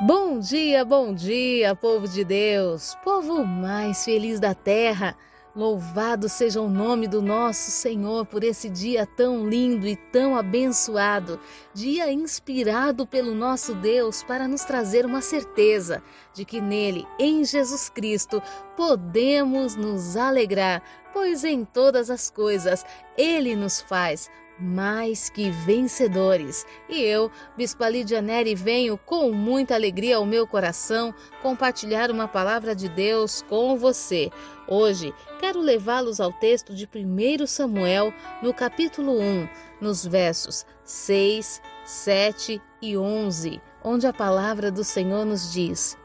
[0.00, 5.16] Bom dia, bom dia, povo de Deus, povo mais feliz da terra.
[5.54, 11.38] Louvado seja o nome do nosso Senhor por esse dia tão lindo e tão abençoado,
[11.72, 16.02] dia inspirado pelo nosso Deus para nos trazer uma certeza
[16.34, 18.42] de que nele, em Jesus Cristo,
[18.76, 20.82] podemos nos alegrar,
[21.12, 22.84] pois em todas as coisas
[23.16, 26.66] ele nos faz mais que vencedores.
[26.88, 32.74] E eu, Bispa Lídia Neri, venho com muita alegria ao meu coração compartilhar uma palavra
[32.74, 34.30] de Deus com você.
[34.68, 38.12] Hoje quero levá-los ao texto de 1 Samuel,
[38.42, 39.48] no capítulo 1,
[39.80, 45.98] nos versos 6, 7 e 11, onde a palavra do Senhor nos diz: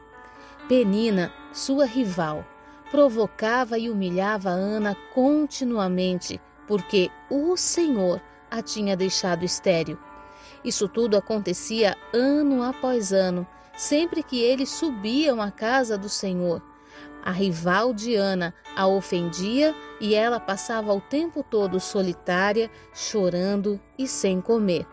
[0.68, 2.44] Penina, sua rival,
[2.90, 9.98] provocava e humilhava Ana continuamente, porque o Senhor a tinha deixado estéril.
[10.64, 13.46] Isso tudo acontecia ano após ano,
[13.76, 16.62] sempre que eles subiam à casa do Senhor.
[17.22, 24.06] A rival de Ana a ofendia e ela passava o tempo todo solitária, chorando e
[24.06, 24.86] sem comer.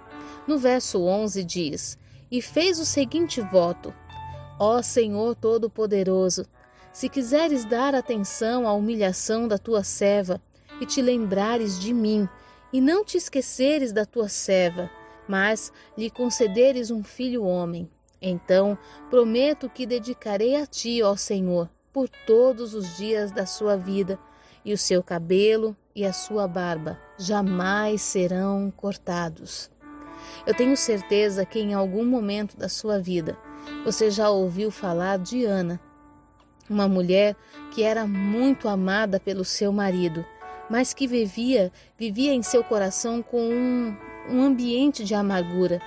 [0.45, 1.97] No verso 11 diz:
[2.29, 3.93] E fez o seguinte voto:
[4.59, 6.45] Ó Senhor Todo-Poderoso,
[6.91, 10.41] se quiseres dar atenção à humilhação da tua serva
[10.81, 12.27] e te lembrares de mim
[12.71, 14.89] e não te esqueceres da tua serva,
[15.27, 17.89] mas lhe concederes um filho homem.
[18.21, 18.77] Então
[19.09, 24.19] prometo que dedicarei a ti, ó Senhor, por todos os dias da sua vida,
[24.65, 29.71] e o seu cabelo e a sua barba jamais serão cortados.
[30.45, 33.37] Eu tenho certeza que em algum momento da sua vida
[33.85, 35.79] você já ouviu falar de Ana,
[36.69, 37.35] uma mulher
[37.73, 40.25] que era muito amada pelo seu marido
[40.69, 43.95] mas que vivia, vivia em seu coração com um,
[44.29, 45.81] um ambiente de amargura,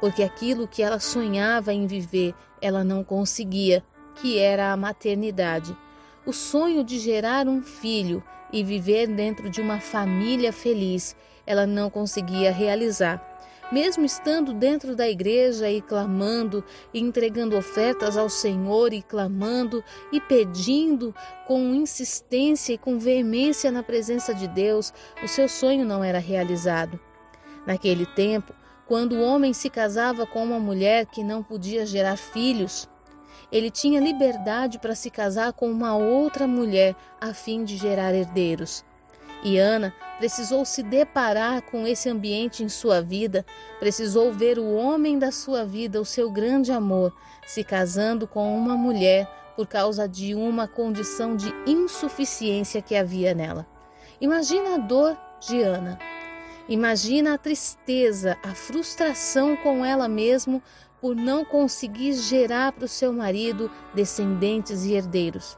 [0.00, 3.82] porque aquilo que ela sonhava em viver, ela não conseguia,
[4.16, 5.76] que era a maternidade.
[6.24, 11.16] O sonho de gerar um filho e viver dentro de uma família feliz,
[11.46, 13.35] ela não conseguia realizar
[13.72, 19.82] mesmo estando dentro da igreja e clamando, e entregando ofertas ao Senhor e clamando
[20.12, 21.14] e pedindo
[21.46, 26.98] com insistência e com veemência na presença de Deus, o seu sonho não era realizado.
[27.66, 28.54] Naquele tempo,
[28.86, 32.88] quando o homem se casava com uma mulher que não podia gerar filhos,
[33.50, 38.84] ele tinha liberdade para se casar com uma outra mulher a fim de gerar herdeiros.
[39.46, 43.46] E Ana precisou se deparar com esse ambiente em sua vida,
[43.78, 48.76] precisou ver o homem da sua vida, o seu grande amor, se casando com uma
[48.76, 53.64] mulher por causa de uma condição de insuficiência que havia nela.
[54.20, 55.96] Imagina a dor de Ana.
[56.68, 60.60] Imagina a tristeza, a frustração com ela mesma
[61.00, 65.56] por não conseguir gerar para o seu marido descendentes e herdeiros.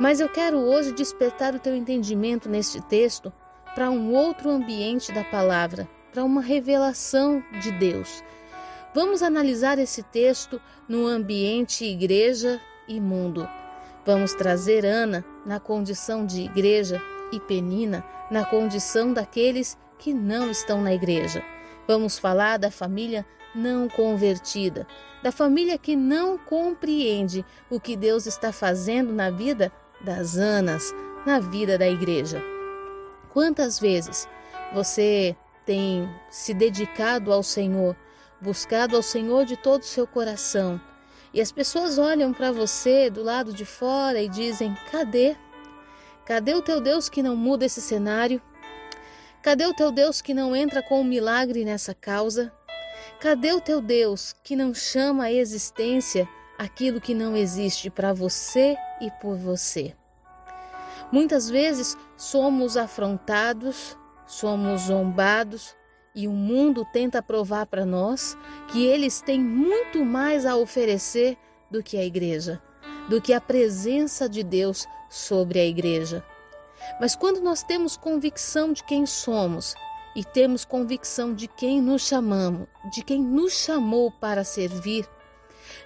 [0.00, 3.32] Mas eu quero hoje despertar o teu entendimento neste texto
[3.74, 8.22] para um outro ambiente da palavra, para uma revelação de Deus.
[8.94, 13.48] Vamos analisar esse texto no ambiente igreja e mundo.
[14.04, 17.00] Vamos trazer Ana na condição de igreja
[17.32, 21.42] e Penina na condição daqueles que não estão na igreja.
[21.86, 23.24] Vamos falar da família
[23.54, 24.86] não convertida,
[25.22, 29.72] da família que não compreende o que Deus está fazendo na vida
[30.02, 32.42] das Anas na vida da igreja.
[33.30, 34.28] Quantas vezes
[34.74, 37.96] você tem se dedicado ao Senhor,
[38.40, 40.80] buscado ao Senhor de todo o seu coração,
[41.32, 45.36] e as pessoas olham para você do lado de fora e dizem: cadê?
[46.26, 48.40] Cadê o teu Deus que não muda esse cenário?
[49.42, 52.52] Cadê o teu Deus que não entra com um milagre nessa causa?
[53.18, 56.28] Cadê o teu Deus que não chama à existência
[56.62, 59.94] aquilo que não existe para você e por você.
[61.10, 65.74] Muitas vezes somos afrontados, somos zombados
[66.14, 68.36] e o mundo tenta provar para nós
[68.68, 71.36] que eles têm muito mais a oferecer
[71.68, 72.62] do que a igreja,
[73.08, 76.24] do que a presença de Deus sobre a igreja.
[77.00, 79.74] Mas quando nós temos convicção de quem somos
[80.14, 85.08] e temos convicção de quem nos chamamos, de quem nos chamou para servir,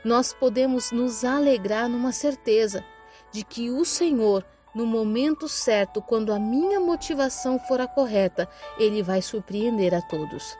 [0.04, 2.84] nós podemos nos alegrar numa certeza
[3.32, 4.44] de que o Senhor,
[4.74, 8.48] no momento certo, quando a minha motivação for a correta,
[8.78, 10.56] ele vai surpreender a todos.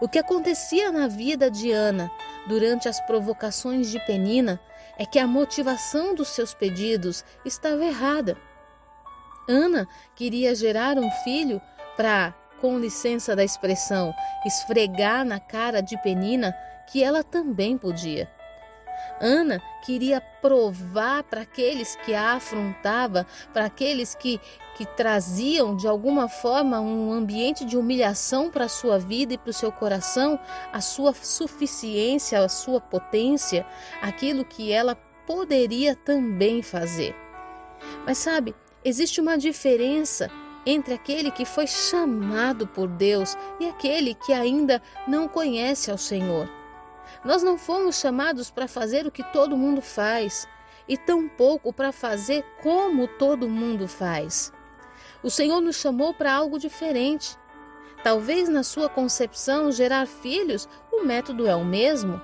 [0.00, 2.10] O que acontecia na vida de Ana
[2.46, 4.60] durante as provocações de Penina
[4.98, 8.36] é que a motivação dos seus pedidos estava errada.
[9.48, 11.60] Ana queria gerar um filho
[11.96, 14.14] para, com licença da expressão,
[14.44, 16.54] esfregar na cara de Penina
[16.90, 18.30] que ela também podia.
[19.20, 24.40] Ana queria provar para aqueles que a afrontava, para aqueles que,
[24.76, 29.50] que traziam de alguma forma um ambiente de humilhação para a sua vida e para
[29.50, 30.38] o seu coração,
[30.72, 33.66] a sua suficiência, a sua potência,
[34.02, 34.94] aquilo que ela
[35.26, 37.14] poderia também fazer.
[38.06, 38.54] Mas sabe,
[38.84, 40.30] existe uma diferença
[40.64, 46.55] entre aquele que foi chamado por Deus e aquele que ainda não conhece ao Senhor.
[47.26, 50.46] Nós não fomos chamados para fazer o que todo mundo faz
[50.88, 54.52] e tampouco para fazer como todo mundo faz.
[55.24, 57.36] O Senhor nos chamou para algo diferente.
[58.04, 62.22] Talvez na sua concepção gerar filhos o método é o mesmo.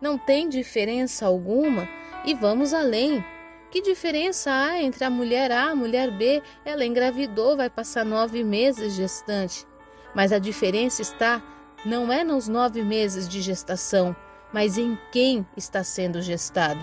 [0.00, 1.86] Não tem diferença alguma
[2.24, 3.22] e vamos além.
[3.70, 6.42] Que diferença há entre a mulher A e a mulher B?
[6.64, 9.66] Ela engravidou, vai passar nove meses gestante.
[10.14, 11.42] Mas a diferença está
[11.84, 14.16] não é nos nove meses de gestação,
[14.52, 16.80] mas em quem está sendo gestado.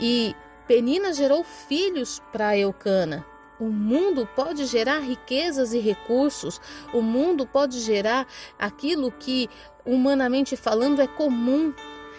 [0.00, 0.34] E
[0.66, 3.26] Penina gerou filhos para Eucana.
[3.58, 6.60] O mundo pode gerar riquezas e recursos,
[6.92, 8.26] o mundo pode gerar
[8.58, 9.48] aquilo que,
[9.86, 11.72] humanamente falando, é comum,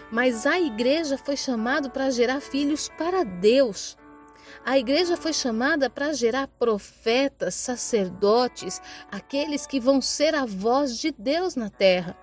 [0.09, 3.97] mas a igreja foi chamada para gerar filhos para Deus.
[4.65, 11.11] A igreja foi chamada para gerar profetas, sacerdotes, aqueles que vão ser a voz de
[11.11, 12.15] Deus na terra.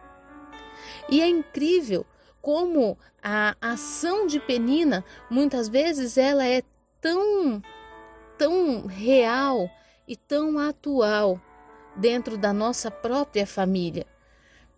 [1.10, 2.06] E é incrível
[2.40, 6.62] como a ação de Penina, muitas vezes ela é
[7.00, 7.62] tão
[8.38, 9.70] tão real
[10.08, 11.38] e tão atual
[11.94, 14.06] dentro da nossa própria família.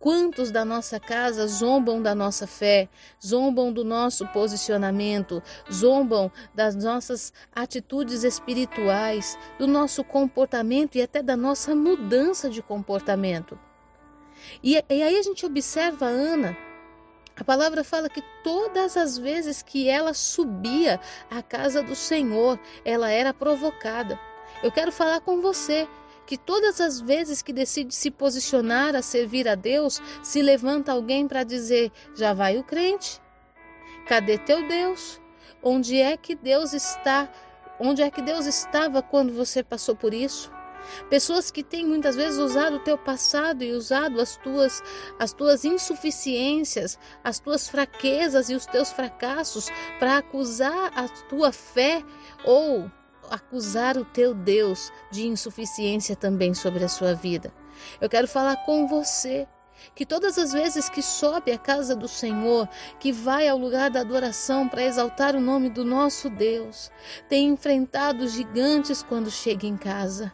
[0.00, 2.88] Quantos da nossa casa zombam da nossa fé,
[3.24, 5.40] zombam do nosso posicionamento,
[5.72, 13.56] zombam das nossas atitudes espirituais, do nosso comportamento e até da nossa mudança de comportamento.
[14.60, 16.71] E, e aí a gente observa a Ana.
[17.37, 21.00] A palavra fala que todas as vezes que ela subia
[21.31, 24.20] à casa do Senhor, ela era provocada.
[24.62, 25.88] Eu quero falar com você
[26.26, 31.26] que todas as vezes que decide se posicionar a servir a Deus, se levanta alguém
[31.26, 33.20] para dizer: já vai o crente?
[34.06, 35.20] Cadê teu Deus?
[35.62, 37.31] Onde é que Deus está?
[37.81, 40.52] Onde é que Deus estava quando você passou por isso?
[41.08, 44.82] Pessoas que têm muitas vezes usado o teu passado e usado as tuas
[45.19, 49.69] as tuas insuficiências, as tuas fraquezas e os teus fracassos
[49.99, 52.02] para acusar a tua fé
[52.44, 52.90] ou
[53.31, 57.52] acusar o teu Deus de insuficiência também sobre a sua vida.
[58.00, 59.46] Eu quero falar com você
[59.94, 62.69] que todas as vezes que sobe à casa do Senhor,
[63.00, 66.90] que vai ao lugar da adoração para exaltar o nome do nosso Deus,
[67.29, 70.32] tem enfrentado gigantes quando chega em casa.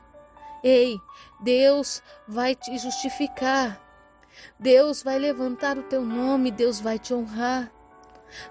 [0.62, 1.00] Ei,
[1.40, 3.80] Deus vai te justificar.
[4.58, 7.70] Deus vai levantar o teu nome, Deus vai te honrar.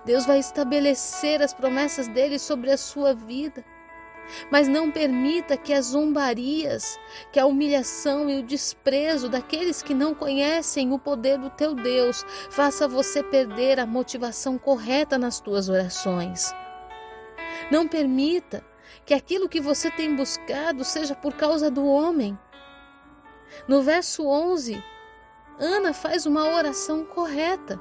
[0.06, 3.64] Deus vai estabelecer as promessas dele sobre a sua vida.
[4.52, 7.00] Mas não permita que as zombarias,
[7.32, 12.26] que a humilhação e o desprezo daqueles que não conhecem o poder do teu Deus
[12.50, 16.54] faça você perder a motivação correta nas tuas orações.
[17.72, 18.64] Não permita
[19.08, 22.38] que aquilo que você tem buscado seja por causa do homem.
[23.66, 24.84] No verso 11,
[25.58, 27.80] Ana faz uma oração correta.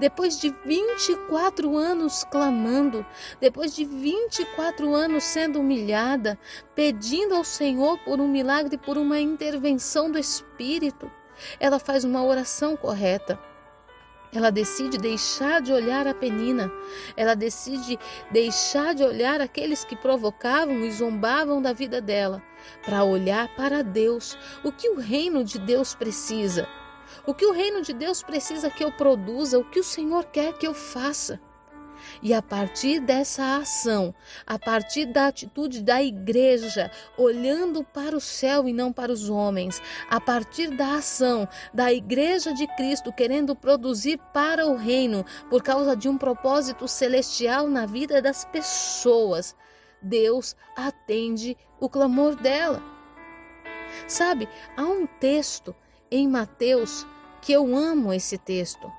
[0.00, 3.04] Depois de 24 anos clamando,
[3.38, 6.38] depois de 24 anos sendo humilhada,
[6.74, 11.10] pedindo ao Senhor por um milagre, por uma intervenção do Espírito,
[11.60, 13.38] ela faz uma oração correta.
[14.34, 16.72] Ela decide deixar de olhar a penina,
[17.14, 17.98] ela decide
[18.30, 22.42] deixar de olhar aqueles que provocavam e zombavam da vida dela,
[22.82, 26.66] para olhar para Deus, o que o reino de Deus precisa.
[27.26, 30.54] O que o reino de Deus precisa que eu produza, o que o Senhor quer
[30.54, 31.38] que eu faça.
[32.20, 34.14] E a partir dessa ação,
[34.46, 39.80] a partir da atitude da igreja, olhando para o céu e não para os homens,
[40.10, 45.96] a partir da ação da igreja de Cristo querendo produzir para o reino por causa
[45.96, 49.56] de um propósito celestial na vida das pessoas,
[50.00, 52.82] Deus atende o clamor dela.
[54.06, 55.74] Sabe, há um texto
[56.10, 57.06] em Mateus
[57.40, 58.90] que eu amo esse texto.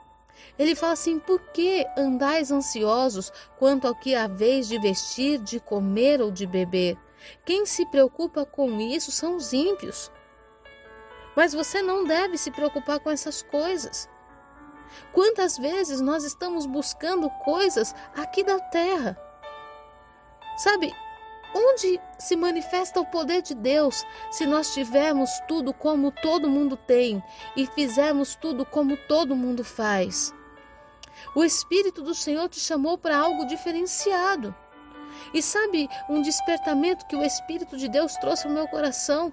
[0.57, 6.21] Ele fala assim: Por que andais ansiosos quanto ao que haveis de vestir, de comer
[6.21, 6.97] ou de beber?
[7.45, 10.11] Quem se preocupa com isso são os ímpios.
[11.35, 14.09] Mas você não deve se preocupar com essas coisas.
[15.11, 19.17] Quantas vezes nós estamos buscando coisas aqui da terra?
[20.57, 20.93] Sabe,
[21.55, 27.23] Onde se manifesta o poder de Deus se nós tivermos tudo como todo mundo tem
[27.55, 30.33] e fizermos tudo como todo mundo faz?
[31.35, 34.55] O Espírito do Senhor te chamou para algo diferenciado.
[35.33, 39.31] E sabe um despertamento que o Espírito de Deus trouxe ao meu coração?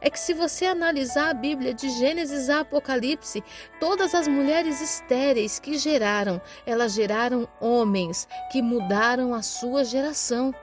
[0.00, 3.44] É que se você analisar a Bíblia de Gênesis a Apocalipse,
[3.78, 10.54] todas as mulheres estéreis que geraram, elas geraram homens que mudaram a sua geração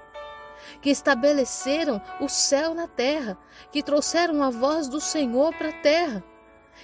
[0.82, 3.38] que estabeleceram o céu na terra,
[3.72, 6.24] que trouxeram a voz do Senhor para a terra.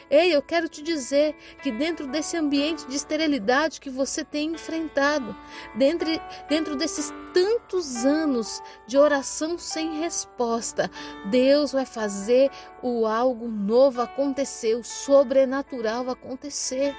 [0.09, 5.35] Ei, eu quero te dizer que dentro desse ambiente de esterilidade que você tem enfrentado,
[5.75, 6.07] dentro,
[6.49, 10.89] dentro desses tantos anos de oração sem resposta,
[11.29, 12.49] Deus vai fazer
[12.81, 16.95] o algo novo acontecer, o sobrenatural acontecer.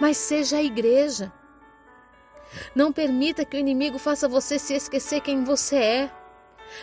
[0.00, 1.32] Mas seja a igreja.
[2.74, 6.10] Não permita que o inimigo faça você se esquecer quem você é.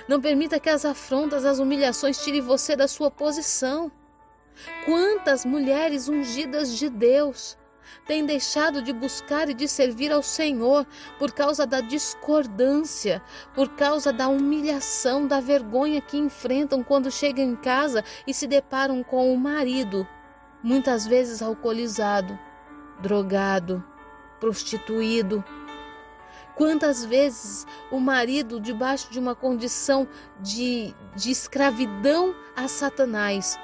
[0.07, 3.91] Não permita que as afrontas, as humilhações tirem você da sua posição.
[4.85, 7.57] Quantas mulheres ungidas de Deus
[8.05, 10.85] têm deixado de buscar e de servir ao Senhor
[11.19, 13.21] por causa da discordância,
[13.53, 19.03] por causa da humilhação, da vergonha que enfrentam quando chegam em casa e se deparam
[19.03, 20.07] com o marido,
[20.63, 22.37] muitas vezes alcoolizado,
[23.01, 23.83] drogado,
[24.39, 25.43] prostituído.
[26.55, 30.07] Quantas vezes o marido, debaixo de uma condição
[30.39, 33.59] de, de escravidão a Satanás,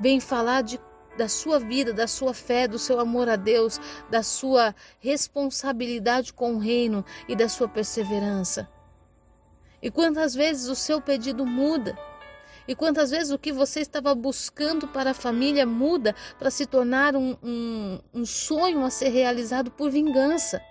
[0.00, 0.80] vem falar de,
[1.16, 3.78] da sua vida, da sua fé, do seu amor a Deus,
[4.10, 8.68] da sua responsabilidade com o reino e da sua perseverança.
[9.82, 11.98] E quantas vezes o seu pedido muda?
[12.68, 17.16] E quantas vezes o que você estava buscando para a família muda para se tornar
[17.16, 20.62] um, um, um sonho a ser realizado por vingança?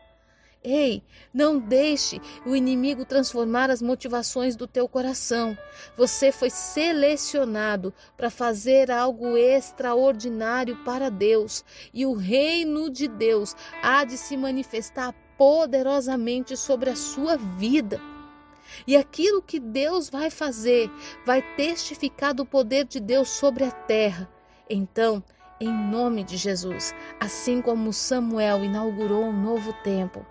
[0.62, 1.01] Ei,
[1.34, 5.58] não deixe o inimigo transformar as motivações do teu coração.
[5.96, 11.63] Você foi selecionado para fazer algo extraordinário para Deus,
[11.94, 18.01] e o reino de Deus há de se manifestar poderosamente sobre a sua vida.
[18.86, 20.92] E aquilo que Deus vai fazer
[21.25, 24.30] vai testificar do poder de Deus sobre a terra.
[24.70, 25.24] Então,
[25.62, 30.25] em nome de Jesus, assim como Samuel inaugurou um novo tempo,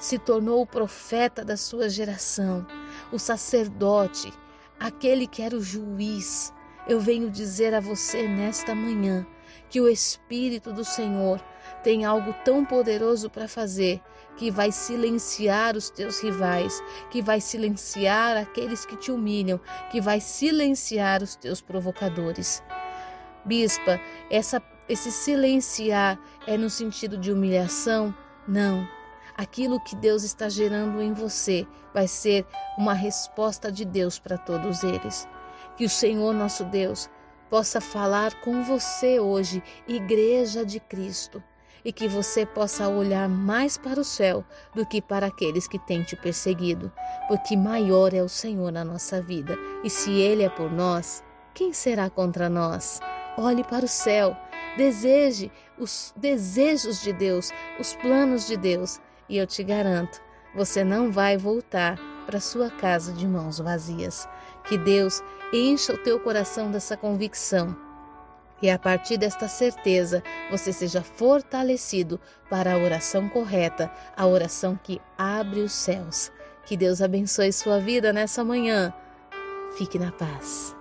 [0.00, 2.66] se tornou o profeta da sua geração,
[3.12, 4.32] o sacerdote,
[4.78, 6.52] aquele que era o juiz.
[6.88, 9.26] Eu venho dizer a você nesta manhã
[9.68, 11.38] que o Espírito do Senhor
[11.84, 14.00] tem algo tão poderoso para fazer
[14.36, 20.18] que vai silenciar os teus rivais, que vai silenciar aqueles que te humilham, que vai
[20.18, 22.62] silenciar os teus provocadores.
[23.44, 28.14] Bispa, essa, esse silenciar é no sentido de humilhação?
[28.48, 28.99] Não
[29.40, 34.84] aquilo que Deus está gerando em você vai ser uma resposta de Deus para todos
[34.84, 35.26] eles.
[35.78, 37.08] Que o Senhor nosso Deus
[37.48, 41.42] possa falar com você hoje, Igreja de Cristo,
[41.82, 44.44] e que você possa olhar mais para o céu
[44.74, 46.92] do que para aqueles que têm te perseguido,
[47.26, 51.72] porque maior é o Senhor na nossa vida, e se Ele é por nós, quem
[51.72, 53.00] será contra nós?
[53.38, 54.36] Olhe para o céu,
[54.76, 59.00] deseje os desejos de Deus, os planos de Deus,
[59.30, 60.20] e eu te garanto,
[60.54, 64.28] você não vai voltar para sua casa de mãos vazias.
[64.64, 65.22] Que Deus
[65.52, 67.74] encha o teu coração dessa convicção
[68.62, 75.00] e a partir desta certeza você seja fortalecido para a oração correta, a oração que
[75.16, 76.30] abre os céus.
[76.66, 78.92] Que Deus abençoe sua vida nessa manhã.
[79.76, 80.79] Fique na paz.